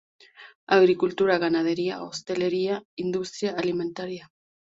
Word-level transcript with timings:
Agricultura, 0.67 1.37
ganadería, 1.37 2.01
hostelería, 2.01 2.81
industria 2.95 3.51
alimentaria. 3.51 4.31